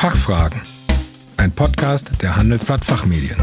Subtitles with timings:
[0.00, 0.62] Fachfragen.
[1.36, 3.36] Ein Podcast der Handelsblatt Fachmedien.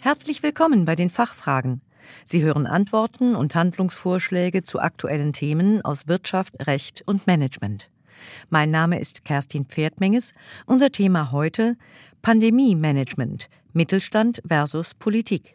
[0.00, 1.80] Herzlich willkommen bei den Fachfragen.
[2.26, 7.88] Sie hören Antworten und Handlungsvorschläge zu aktuellen Themen aus Wirtschaft, Recht und Management.
[8.50, 10.34] Mein Name ist Kerstin Pferdmenges.
[10.66, 11.76] Unser Thema heute
[12.22, 15.54] Pandemie-Management, Mittelstand versus Politik.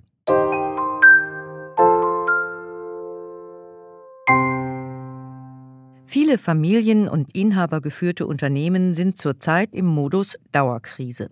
[6.05, 11.30] Viele familien- und inhabergeführte Unternehmen sind zurzeit im Modus Dauerkrise.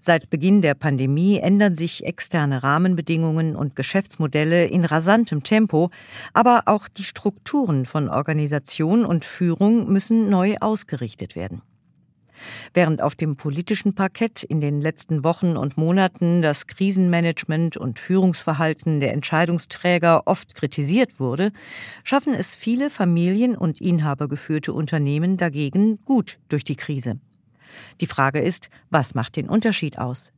[0.00, 5.90] Seit Beginn der Pandemie ändern sich externe Rahmenbedingungen und Geschäftsmodelle in rasantem Tempo,
[6.32, 11.62] aber auch die Strukturen von Organisation und Führung müssen neu ausgerichtet werden.
[12.72, 19.00] Während auf dem politischen Parkett in den letzten Wochen und Monaten das Krisenmanagement und Führungsverhalten
[19.00, 21.52] der Entscheidungsträger oft kritisiert wurde,
[22.02, 27.18] schaffen es viele Familien- und Inhabergeführte Unternehmen dagegen gut durch die Krise.
[28.00, 30.32] Die Frage ist, was macht den Unterschied aus?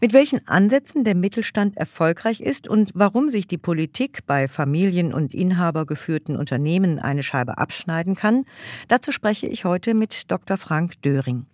[0.00, 5.34] Mit welchen Ansätzen der Mittelstand erfolgreich ist und warum sich die Politik bei Familien- und
[5.34, 8.44] Inhabergeführten Unternehmen eine Scheibe abschneiden kann,
[8.88, 10.56] dazu spreche ich heute mit Dr.
[10.56, 11.46] Frank Döring.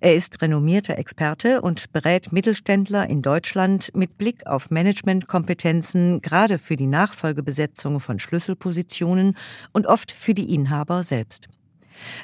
[0.00, 6.76] Er ist renommierter Experte und berät Mittelständler in Deutschland mit Blick auf Managementkompetenzen, gerade für
[6.76, 9.36] die Nachfolgebesetzung von Schlüsselpositionen
[9.72, 11.48] und oft für die Inhaber selbst.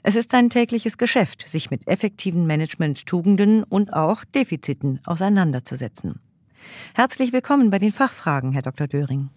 [0.02, 6.20] Es ist sein tägliches Geschäft, sich mit effektiven Management-Tugenden und auch Defiziten auseinanderzusetzen.
[6.94, 8.86] Herzlich willkommen bei den Fachfragen, Herr Dr.
[8.86, 9.30] Döring.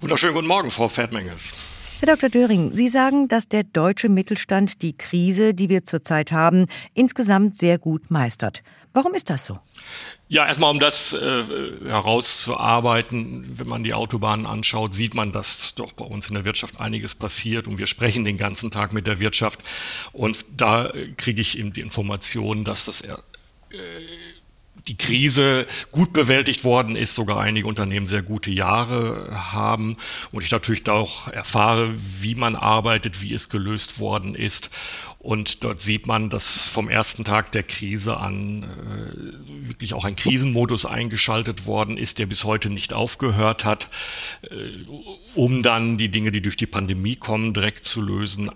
[0.00, 1.54] Wunderschönen guten Morgen, Frau Pferdmenges.
[2.04, 2.30] Herr Dr.
[2.30, 7.78] Döring, Sie sagen, dass der deutsche Mittelstand die Krise, die wir zurzeit haben, insgesamt sehr
[7.78, 8.64] gut meistert.
[8.92, 9.58] Warum ist das so?
[10.28, 11.44] Ja, erstmal um das äh,
[11.86, 16.80] herauszuarbeiten, wenn man die Autobahnen anschaut, sieht man, dass doch bei uns in der Wirtschaft
[16.80, 19.60] einiges passiert und wir sprechen den ganzen Tag mit der Wirtschaft
[20.12, 23.16] und da kriege ich eben die Information, dass das äh,
[24.88, 29.96] die Krise gut bewältigt worden ist, sogar einige Unternehmen sehr gute Jahre haben
[30.32, 34.70] und ich natürlich auch erfahre, wie man arbeitet, wie es gelöst worden ist.
[35.22, 40.16] Und dort sieht man, dass vom ersten Tag der Krise an äh, wirklich auch ein
[40.16, 43.88] Krisenmodus eingeschaltet worden ist, der bis heute nicht aufgehört hat,
[44.50, 44.56] äh,
[45.36, 48.50] um dann die Dinge, die durch die Pandemie kommen, direkt zu lösen,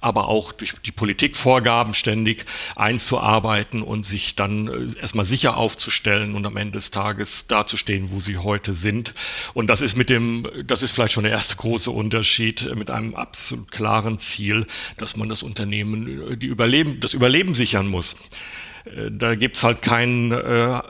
[0.00, 2.44] aber auch durch die Politikvorgaben ständig
[2.76, 8.20] einzuarbeiten und sich dann äh, erstmal sicher aufzustellen und am Ende des Tages dazustehen, wo
[8.20, 9.14] sie heute sind.
[9.54, 12.90] Und das ist mit dem, das ist vielleicht schon der erste große Unterschied äh, mit
[12.90, 14.66] einem absolut klaren Ziel,
[14.96, 18.16] dass man das Unternehmen, äh, die Überleben, das Überleben sichern muss.
[19.10, 20.80] Da gibt's halt kein äh,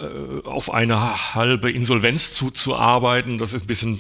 [0.45, 3.39] auf eine halbe Insolvenz zuzuarbeiten.
[3.39, 3.99] Das ist ein bisschen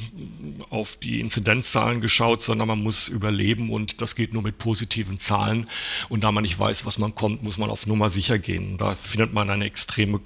[0.70, 5.68] auf die Inzidenzzahlen geschaut, sondern man muss überleben und das geht nur mit positiven Zahlen.
[6.08, 8.78] Und da man nicht weiß, was man kommt, muss man auf Nummer sicher gehen.
[8.78, 10.20] Da findet man eine extreme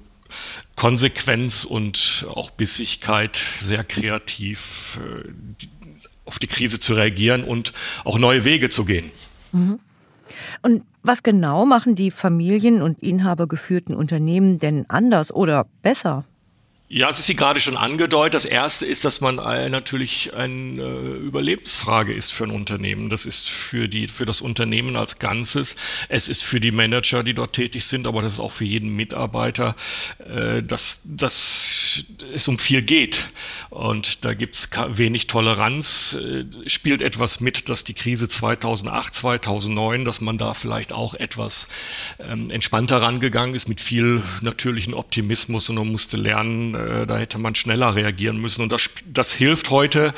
[0.76, 5.28] Konsequenz und auch Bissigkeit, sehr kreativ äh,
[6.24, 7.72] auf die Krise zu reagieren und
[8.04, 9.10] auch neue Wege zu gehen.
[9.52, 9.78] Mhm.
[10.62, 16.24] Und was genau machen die Familien- und Inhabergeführten Unternehmen denn anders oder besser?
[16.94, 18.34] Ja, es ist wie gerade schon angedeutet.
[18.34, 23.08] Das erste ist, dass man äh, natürlich eine äh, Überlebensfrage ist für ein Unternehmen.
[23.08, 25.74] Das ist für die, für das Unternehmen als Ganzes.
[26.10, 28.94] Es ist für die Manager, die dort tätig sind, aber das ist auch für jeden
[28.94, 29.74] Mitarbeiter,
[30.18, 32.04] äh, dass, dass
[32.34, 33.30] es um viel geht.
[33.70, 36.14] Und da gibt's wenig Toleranz.
[36.66, 41.68] Spielt etwas mit, dass die Krise 2008, 2009, dass man da vielleicht auch etwas
[42.18, 47.38] ähm, entspannter rangegangen ist mit viel natürlichen Optimismus und man musste lernen, äh, da hätte
[47.38, 48.62] man schneller reagieren müssen.
[48.62, 50.12] Und das, das hilft heute,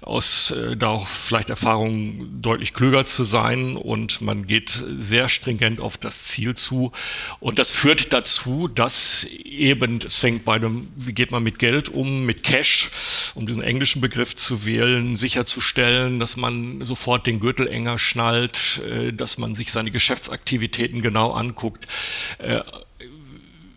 [0.00, 3.76] aus äh, da auch vielleicht Erfahrung deutlich klüger zu sein.
[3.76, 6.92] Und man geht sehr stringent auf das Ziel zu.
[7.40, 11.88] Und das führt dazu, dass eben, es fängt bei dem, wie geht man mit Geld
[11.88, 12.90] um, mit Cash,
[13.34, 19.12] um diesen englischen Begriff zu wählen, sicherzustellen, dass man sofort den Gürtel enger schnallt, äh,
[19.12, 21.86] dass man sich seine Geschäftsaktivitäten genau anguckt
[22.38, 22.60] äh,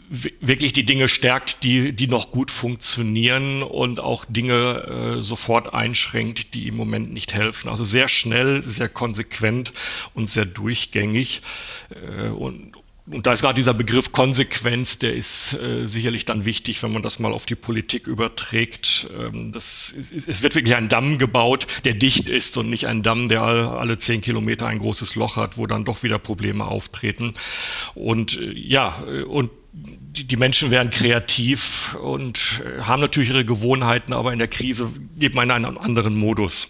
[0.10, 6.54] wirklich die Dinge stärkt, die, die noch gut funktionieren und auch Dinge äh, sofort einschränkt,
[6.56, 7.70] die im Moment nicht helfen.
[7.70, 9.72] Also sehr schnell, sehr konsequent
[10.16, 11.44] und sehr durchgängig.
[11.90, 12.72] Äh, und,
[13.06, 17.04] und da ist gerade dieser Begriff Konsequenz, der ist äh, sicherlich dann wichtig, wenn man
[17.04, 19.08] das mal auf die Politik überträgt.
[19.16, 23.04] Ähm, das ist, es wird wirklich ein Damm gebaut, der dicht ist und nicht ein
[23.04, 27.36] Damm, der alle zehn Kilometer ein großes Loch hat, wo dann doch wieder Probleme auftreten.
[27.94, 34.13] Und äh, ja, äh, und die, Menschen werden kreativ und äh, haben natürlich ihre Gewohnheiten,
[34.13, 36.69] aber in der Krise geht man in einen anderen Modus.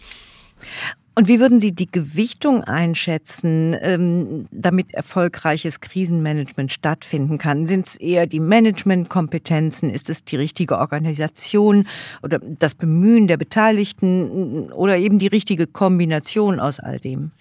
[1.15, 7.67] Und wie würden Sie die Gewichtung einschätzen, ähm, damit erfolgreiches Krisenmanagement stattfinden kann?
[7.67, 9.89] Sind es eher die Managementkompetenzen?
[9.89, 11.87] Ist es die richtige Organisation
[12.23, 17.31] oder das Bemühen der Beteiligten oder eben die richtige Kombination aus all dem?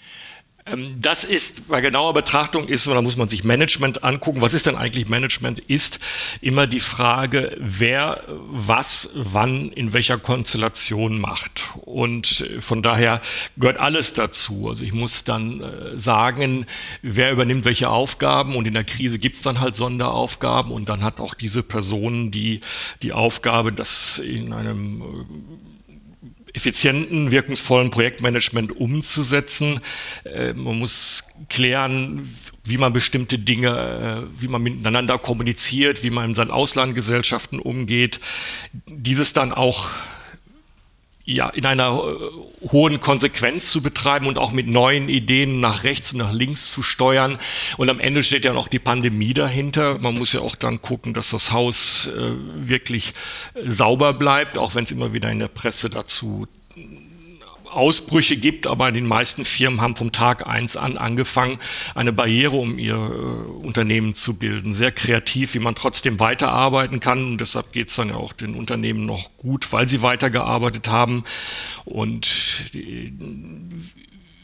[0.71, 4.41] Ähm, das ist bei genauer Betrachtung ist, da muss man sich Management angucken.
[4.41, 5.61] Was ist denn eigentlich Management?
[5.61, 6.01] Ist
[6.41, 11.73] immer die Frage, wer was, wann, in welcher Konstellation macht.
[11.83, 13.21] Und äh, von daher
[13.57, 14.69] gehört alles dazu.
[14.69, 16.67] Also ich muss dann äh, sagen,
[17.03, 21.03] wer übernimmt welche Aufgaben und in der Krise gibt es dann halt Sonderaufgaben und dann
[21.03, 22.61] hat auch diese Person die,
[23.03, 25.78] die Aufgabe, das in einem äh,
[26.59, 29.81] effizienten, wirkungsvollen Projektmanagement umzusetzen.
[30.25, 32.29] Äh, man muss klären,
[32.65, 38.19] wie man bestimmte Dinge, äh, wie man miteinander kommuniziert, wie man in seinen Auslandgesellschaften umgeht.
[38.87, 39.89] Dieses dann auch
[41.31, 46.15] ja, in einer äh, hohen Konsequenz zu betreiben und auch mit neuen Ideen nach rechts
[46.15, 47.39] und nach links zu steuern.
[47.77, 49.99] Und am Ende steht ja noch die Pandemie dahinter.
[49.99, 52.31] Man muss ja auch dann gucken, dass das Haus äh,
[52.67, 53.13] wirklich
[53.63, 56.47] sauber bleibt, auch wenn es immer wieder in der Presse dazu
[57.73, 61.59] Ausbrüche gibt, aber die meisten Firmen haben vom Tag eins an angefangen,
[61.95, 64.73] eine Barriere um ihr äh, Unternehmen zu bilden.
[64.75, 67.25] Sehr kreativ, wie man trotzdem weiterarbeiten kann.
[67.25, 71.25] Und deshalb geht es dann ja auch den Unternehmen noch gut, weil sie weitergearbeitet haben.
[71.85, 73.13] Und die,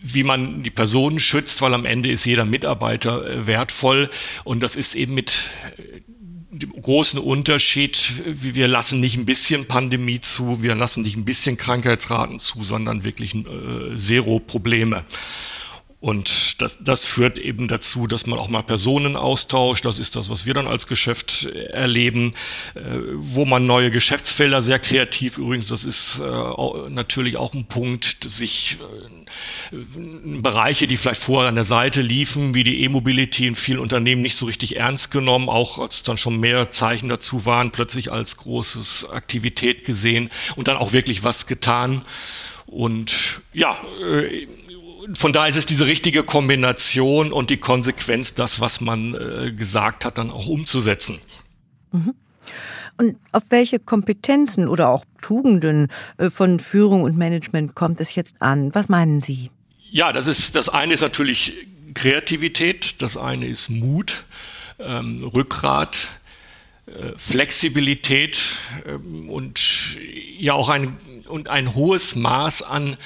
[0.03, 4.11] wie man die Personen schützt, weil am Ende ist jeder Mitarbeiter äh, wertvoll.
[4.45, 5.49] Und das ist eben mit
[5.79, 6.14] dem
[6.59, 12.39] großen Unterschied, wir lassen nicht ein bisschen Pandemie zu, wir lassen nicht ein bisschen Krankheitsraten
[12.39, 15.05] zu, sondern wirklich äh, Zero-Probleme.
[16.05, 19.87] Und das, das führt eben dazu, dass man auch mal Personen austauscht.
[19.87, 22.35] Das ist das, was wir dann als Geschäft erleben,
[22.75, 22.81] äh,
[23.15, 28.77] wo man neue Geschäftsfelder sehr kreativ übrigens, das ist äh, natürlich auch ein Punkt, sich
[29.73, 29.77] äh,
[30.43, 34.37] Bereiche, die vielleicht vorher an der Seite liefen, wie die E-Mobility in vielen Unternehmen nicht
[34.37, 39.09] so richtig ernst genommen, auch als dann schon mehr Zeichen dazu waren, plötzlich als großes
[39.09, 42.03] Aktivität gesehen und dann auch wirklich was getan.
[42.67, 43.79] Und ja,
[45.13, 50.05] von daher ist es diese richtige Kombination und die Konsequenz, das, was man äh, gesagt
[50.05, 51.19] hat, dann auch umzusetzen.
[51.93, 52.15] Mhm.
[52.97, 58.41] Und auf welche Kompetenzen oder auch Tugenden äh, von Führung und Management kommt es jetzt
[58.41, 58.75] an?
[58.75, 59.51] Was meinen Sie?
[59.91, 61.55] Ja, das ist das eine ist natürlich
[61.95, 64.25] Kreativität, das eine ist Mut,
[64.79, 66.09] ähm, Rückgrat,
[66.87, 68.41] äh, Flexibilität
[68.87, 69.99] ähm, und
[70.39, 72.97] ja auch ein und ein hohes Maß an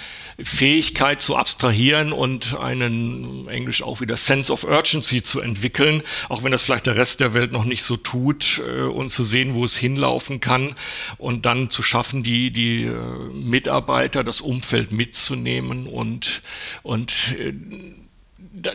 [0.41, 6.53] Fähigkeit zu abstrahieren und einen Englisch auch wieder Sense of Urgency zu entwickeln, auch wenn
[6.53, 9.65] das vielleicht der Rest der Welt noch nicht so tut äh, und zu sehen, wo
[9.65, 10.76] es hinlaufen kann
[11.19, 12.94] und dann zu schaffen, die die äh,
[13.32, 16.43] Mitarbeiter, das Umfeld mitzunehmen und
[16.82, 17.53] und äh,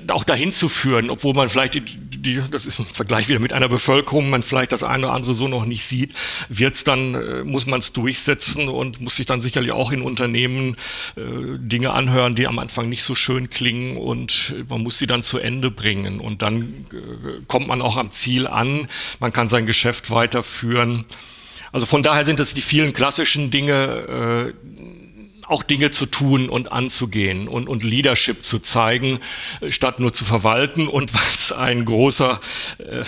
[0.09, 3.53] auch dahin zu führen, obwohl man vielleicht, die, die, das ist ein Vergleich wieder mit
[3.53, 6.13] einer Bevölkerung, man vielleicht das eine oder andere so noch nicht sieht,
[6.49, 10.75] wird's dann, äh, muss man es durchsetzen und muss sich dann sicherlich auch in Unternehmen
[11.15, 11.21] äh,
[11.57, 15.37] Dinge anhören, die am Anfang nicht so schön klingen und man muss sie dann zu
[15.37, 18.87] Ende bringen und dann äh, kommt man auch am Ziel an,
[19.19, 21.05] man kann sein Geschäft weiterführen.
[21.73, 24.53] Also von daher sind es die vielen klassischen Dinge, äh,
[25.47, 29.19] auch Dinge zu tun und anzugehen und, und Leadership zu zeigen,
[29.61, 30.87] äh, statt nur zu verwalten.
[30.87, 32.39] Und was ein großer,
[32.79, 33.03] äh,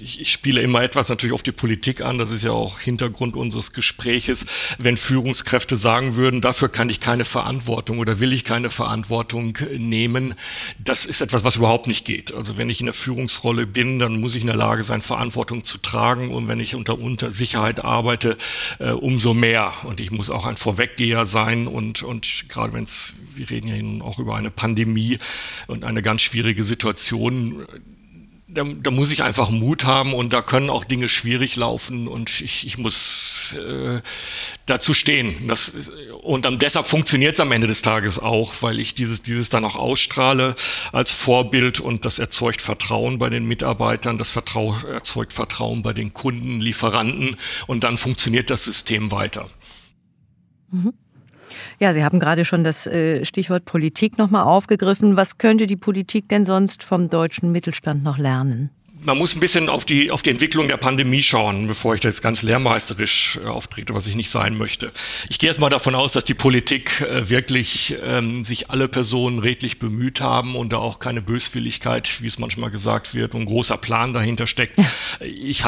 [0.00, 3.36] ich, ich spiele immer etwas natürlich auf die Politik an, das ist ja auch Hintergrund
[3.36, 4.46] unseres Gespräches,
[4.78, 10.34] wenn Führungskräfte sagen würden, dafür kann ich keine Verantwortung oder will ich keine Verantwortung nehmen,
[10.78, 12.34] das ist etwas, was überhaupt nicht geht.
[12.34, 15.64] Also wenn ich in der Führungsrolle bin, dann muss ich in der Lage sein, Verantwortung
[15.64, 16.30] zu tragen.
[16.32, 18.36] Und wenn ich unter, unter Sicherheit arbeite,
[18.78, 19.72] äh, umso mehr.
[19.84, 23.76] Und ich muss auch ein Vorweggeher sein und, und gerade wenn es, wir reden ja
[23.76, 25.18] nun auch über eine Pandemie
[25.66, 27.66] und eine ganz schwierige Situation,
[28.54, 32.40] da, da, muss ich einfach Mut haben und da können auch Dinge schwierig laufen und
[32.40, 34.00] ich, ich muss äh,
[34.66, 35.46] dazu stehen.
[35.48, 35.92] Das, ist,
[36.22, 39.64] und dann, deshalb funktioniert es am Ende des Tages auch, weil ich dieses, dieses dann
[39.64, 40.54] auch ausstrahle
[40.92, 46.12] als Vorbild und das erzeugt Vertrauen bei den Mitarbeitern, das Vertrau, erzeugt Vertrauen bei den
[46.12, 49.50] Kunden, Lieferanten und dann funktioniert das System weiter.
[50.70, 50.92] Mhm.
[51.80, 55.16] Ja, Sie haben gerade schon das äh, Stichwort Politik nochmal aufgegriffen.
[55.16, 58.70] Was könnte die Politik denn sonst vom deutschen Mittelstand noch lernen?
[59.04, 62.08] Man muss ein bisschen auf die, auf die Entwicklung der Pandemie schauen, bevor ich da
[62.08, 64.92] jetzt ganz lehrmeisterisch äh, auftrete, was ich nicht sein möchte.
[65.28, 69.78] Ich gehe erstmal davon aus, dass die Politik äh, wirklich ähm, sich alle Personen redlich
[69.78, 73.76] bemüht haben und da auch keine Böswilligkeit, wie es manchmal gesagt wird, und ein großer
[73.76, 74.80] Plan dahinter steckt.
[75.20, 75.64] Ich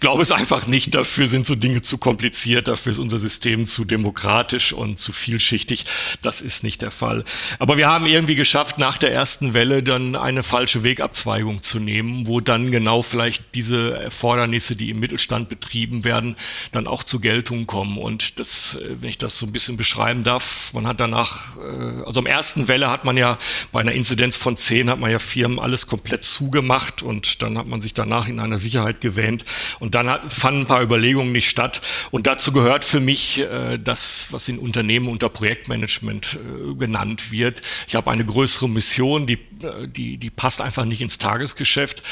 [0.00, 0.94] glaube es einfach nicht.
[0.94, 5.84] Dafür sind so Dinge zu kompliziert, dafür ist unser System zu demokratisch und zu vielschichtig.
[6.22, 7.24] Das ist nicht der Fall.
[7.58, 12.26] Aber wir haben irgendwie geschafft, nach der ersten Welle dann eine falsche Wegabzweigung zu nehmen,
[12.26, 16.36] wo dann genau vielleicht diese Erfordernisse, die im Mittelstand betrieben werden,
[16.70, 17.98] dann auch zur Geltung kommen.
[17.98, 22.04] Und das, äh, wenn ich das so ein bisschen beschreiben darf, man hat danach, äh,
[22.06, 23.36] also am ersten Welle hat man ja
[23.72, 27.66] bei einer Inzidenz von zehn hat man ja Firmen alles komplett zugemacht und dann hat
[27.66, 29.44] man sich danach in einer Sicherheit gewähnt
[29.80, 31.82] und dann hat, fanden ein paar Überlegungen nicht statt.
[32.12, 36.38] Und dazu gehört für mich äh, das, was in Unternehmen unter Projektmanagement
[36.78, 37.60] genannt wird.
[37.88, 39.38] Ich habe eine größere Mission, die,
[39.86, 42.02] die, die passt einfach nicht ins Tagesgeschäft.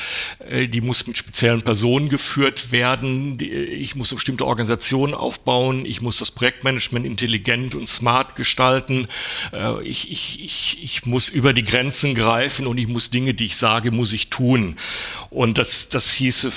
[0.48, 3.38] Äh, die muss mit speziellen Personen geführt werden.
[3.40, 5.86] Ich muss eine bestimmte Organisationen aufbauen.
[5.86, 9.08] Ich muss das Projektmanagement intelligent und smart gestalten.
[9.52, 13.44] Äh, ich, ich, ich, ich muss über die Grenzen greifen und ich muss Dinge, die
[13.44, 14.76] ich sage, muss ich tun.
[15.30, 16.52] Und das, das hieße, äh,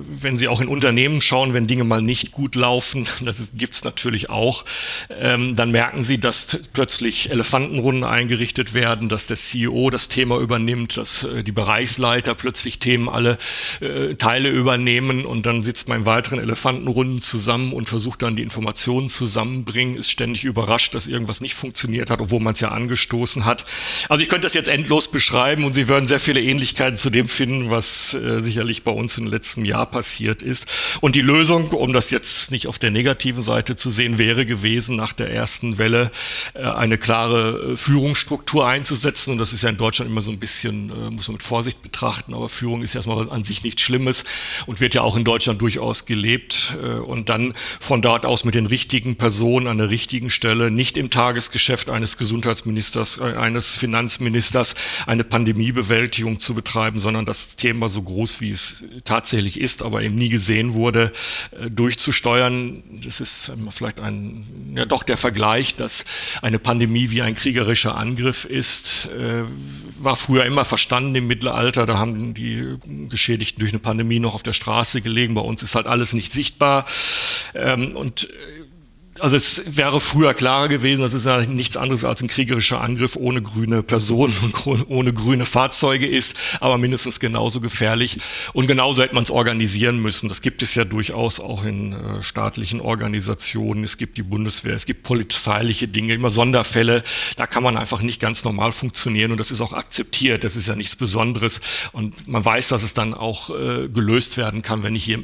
[0.00, 3.84] wenn Sie auch in Unternehmen schauen, wenn Dinge mal nicht gut laufen, das gibt es
[3.84, 4.64] natürlich auch,
[5.10, 10.98] ähm, dann merken Sie, dass plötzlich Elefantenrunden eingerichtet werden, dass der CEO das Thema übernimmt,
[10.98, 13.38] dass die Bereichsleiter plötzlich Themen alle
[13.80, 18.42] äh, Teile übernehmen und dann sitzt man in weiteren Elefantenrunden zusammen und versucht dann die
[18.42, 23.44] Informationen zusammenbringen, ist ständig überrascht, dass irgendwas nicht funktioniert hat, obwohl man es ja angestoßen
[23.44, 23.64] hat.
[24.08, 27.28] Also ich könnte das jetzt endlos beschreiben und Sie würden sehr viele Ähnlichkeiten zu dem
[27.28, 30.66] finden, was äh, sicherlich bei uns im letzten Jahr passiert ist.
[31.00, 34.96] Und die Lösung, um das jetzt nicht auf der negativen Seite zu sehen, wäre gewesen,
[34.96, 36.10] nach der ersten Welle
[36.54, 39.32] äh, eine klare äh, Führungsstruktur einzusetzen.
[39.32, 41.82] Und das ist ja in Deutschland immer so ein bisschen, äh, muss man mit Vorsicht
[41.82, 44.24] betrachten, aber Führung ist erstmal an sich nichts Schlimmes
[44.66, 46.76] und wird ja auch in Deutschland durchaus gelebt.
[46.82, 50.96] Äh, und dann von dort aus mit den richtigen Personen an der richtigen Stelle, nicht
[50.96, 54.74] im Tagesgeschäft eines Gesundheitsministers, äh, eines Finanzministers,
[55.06, 60.16] eine Pandemiebewältigung zu betreiben, sondern das Thema so groß, wie es tatsächlich ist, aber eben
[60.16, 61.12] nie gesehen wurde,
[61.52, 62.82] äh, durchzusteuern.
[63.04, 66.04] Das ist vielleicht ein, ja doch der Vergleich, dass
[66.42, 69.08] eine Pandemie wie ein kriegerischer Angriff ist,
[69.98, 71.86] war früher immer verstanden im Mittelalter.
[71.86, 72.76] Da haben die
[73.08, 75.34] Geschädigten durch eine Pandemie noch auf der Straße gelegen.
[75.34, 76.84] Bei uns ist halt alles nicht sichtbar.
[77.54, 78.28] Ähm, und
[79.20, 83.16] also es wäre früher klarer gewesen, das ist ja nichts anderes als ein kriegerischer Angriff
[83.16, 84.34] ohne grüne Personen
[84.64, 88.18] und ohne grüne Fahrzeuge ist, aber mindestens genauso gefährlich.
[88.52, 90.28] Und genauso hätte man es organisieren müssen.
[90.28, 93.84] Das gibt es ja durchaus auch in äh, staatlichen Organisationen.
[93.84, 97.02] Es gibt die Bundeswehr, es gibt polizeiliche Dinge, immer Sonderfälle.
[97.36, 100.44] Da kann man einfach nicht ganz normal funktionieren und das ist auch akzeptiert.
[100.44, 101.60] Das ist ja nichts Besonderes.
[101.92, 105.22] Und man weiß, dass es dann auch äh, gelöst werden kann, wenn nicht, hier,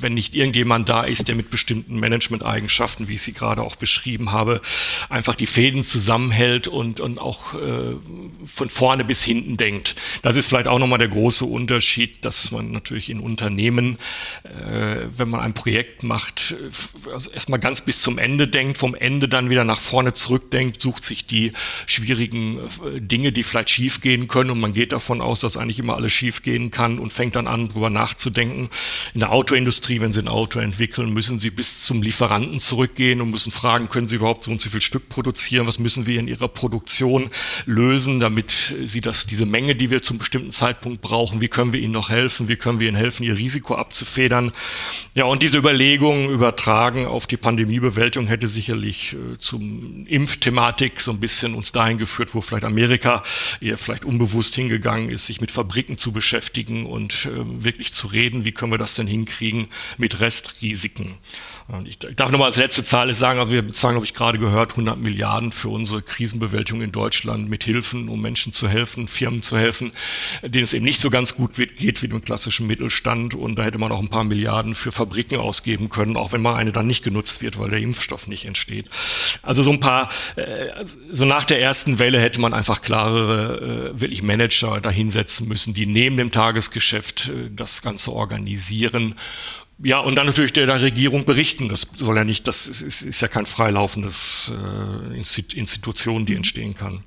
[0.00, 4.32] wenn nicht irgendjemand da ist, der mit bestimmten Management-Eigenschaften, wie ich sie gerade auch beschrieben
[4.32, 4.60] habe,
[5.08, 7.96] einfach die Fäden zusammenhält und, und auch äh,
[8.44, 9.96] von vorne bis hinten denkt.
[10.22, 13.98] Das ist vielleicht auch nochmal der große Unterschied, dass man natürlich in Unternehmen,
[14.44, 16.54] äh, wenn man ein Projekt macht,
[17.12, 21.04] also erstmal ganz bis zum Ende denkt, vom Ende dann wieder nach vorne zurückdenkt, sucht
[21.04, 21.52] sich die
[21.86, 25.96] schwierigen äh, Dinge, die vielleicht schiefgehen können und man geht davon aus, dass eigentlich immer
[25.96, 28.70] alles schiefgehen kann und fängt dann an, drüber nachzudenken.
[29.14, 33.30] In der Autoindustrie, wenn Sie ein Auto entwickeln, müssen Sie bis zum Lieferanten zurückgehen und
[33.30, 35.66] müssen fragen, können Sie überhaupt so und so viel Stück produzieren?
[35.66, 37.30] Was müssen wir in Ihrer Produktion
[37.66, 41.80] lösen, damit Sie das, diese Menge, die wir zum bestimmten Zeitpunkt brauchen, wie können wir
[41.80, 42.48] Ihnen noch helfen?
[42.48, 44.52] Wie können wir Ihnen helfen, Ihr Risiko abzufedern?
[45.14, 51.20] Ja, und diese Überlegungen übertragen auf die Pandemiebewältigung hätte sicherlich äh, zum Impfthematik so ein
[51.20, 53.22] bisschen uns dahin geführt, wo vielleicht Amerika
[53.60, 58.44] eher vielleicht unbewusst hingegangen ist, sich mit Fabriken zu beschäftigen und äh, wirklich zu reden,
[58.44, 61.18] wie können wir das denn hinkriegen mit Restrisiken.
[61.86, 64.98] Ich darf nochmal als letzte Zahl sagen, also wir bezahlen, habe ich gerade gehört, 100
[64.98, 69.92] Milliarden für unsere Krisenbewältigung in Deutschland mit Hilfen, um Menschen zu helfen, Firmen zu helfen,
[70.42, 73.34] denen es eben nicht so ganz gut geht wie dem klassischen Mittelstand.
[73.34, 76.54] Und da hätte man auch ein paar Milliarden für Fabriken ausgeben können, auch wenn mal
[76.54, 78.90] eine dann nicht genutzt wird, weil der Impfstoff nicht entsteht.
[79.42, 84.00] Also so ein paar, äh, so nach der ersten Welle hätte man einfach klarere, äh,
[84.00, 89.14] wirklich Manager dahinsetzen müssen, die neben dem Tagesgeschäft äh, das Ganze organisieren
[89.82, 91.68] ja, und dann natürlich der, der Regierung berichten.
[91.68, 94.52] Das soll ja nicht, das ist, ist ja kein freilaufendes
[95.12, 97.04] äh, Institution, die entstehen kann.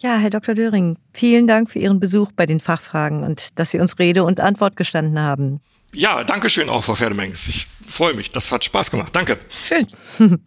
[0.00, 0.54] Ja, Herr Dr.
[0.54, 4.40] Döring, vielen Dank für Ihren Besuch bei den Fachfragen und dass Sie uns Rede und
[4.40, 5.60] Antwort gestanden haben.
[5.92, 7.48] Ja, danke schön auch, Frau Pferdemengs.
[7.48, 8.30] Ich freue mich.
[8.30, 9.14] Das hat Spaß gemacht.
[9.14, 9.38] Danke.
[9.66, 9.86] Schön.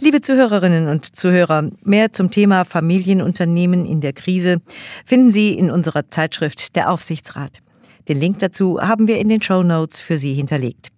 [0.00, 4.60] Liebe Zuhörerinnen und Zuhörer, mehr zum Thema Familienunternehmen in der Krise
[5.04, 7.63] finden Sie in unserer Zeitschrift Der Aufsichtsrat.
[8.08, 10.88] Den Link dazu haben wir in den Show Notes für Sie hinterlegt.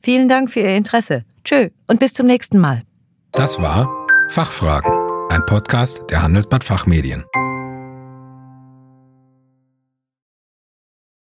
[0.00, 1.24] Vielen Dank für Ihr Interesse.
[1.44, 2.82] Tschö und bis zum nächsten Mal.
[3.32, 3.88] Das war
[4.30, 4.92] Fachfragen,
[5.30, 7.24] ein Podcast der Handelsblatt Fachmedien.